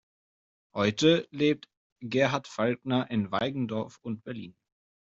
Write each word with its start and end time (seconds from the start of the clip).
Heute 0.73 1.27
lebt 1.29 1.69
Gerhard 1.99 2.47
Falkner 2.47 3.11
in 3.11 3.29
Weigendorf 3.31 3.99
und 4.01 4.23
Berlin. 4.23 4.57